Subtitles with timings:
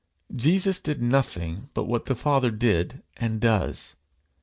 [0.35, 3.93] Jesus did nothing but what the Father did and does.